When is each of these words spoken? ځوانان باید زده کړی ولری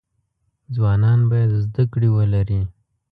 ځوانان 0.75 1.19
باید 1.31 1.51
زده 1.65 1.83
کړی 1.91 2.09
ولری 2.11 2.61